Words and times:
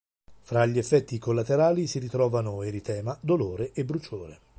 Fra 0.39 0.65
gli 0.65 0.79
effetti 0.79 1.19
collaterali 1.19 1.85
si 1.85 1.99
ritrovano 1.99 2.63
eritema, 2.63 3.15
dolore 3.21 3.71
e 3.71 3.85
bruciore 3.85 4.39